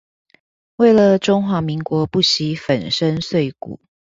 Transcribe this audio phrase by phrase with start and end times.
[0.77, 3.79] 為了中華民國不惜粉身碎骨